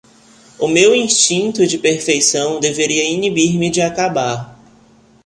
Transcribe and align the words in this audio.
O 0.57 0.67
meu 0.67 0.95
instinto 0.95 1.67
de 1.67 1.77
perfeição 1.77 2.59
deveria 2.59 3.07
inibir-me 3.07 3.69
de 3.69 3.81
acabar 3.83 4.57